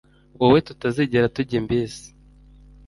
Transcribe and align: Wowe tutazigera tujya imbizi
Wowe 0.39 0.59
tutazigera 0.67 1.27
tujya 1.35 1.55
imbizi 1.61 2.07